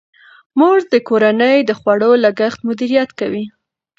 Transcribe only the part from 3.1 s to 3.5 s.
کوي.